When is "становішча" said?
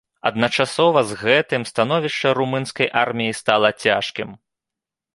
1.71-2.33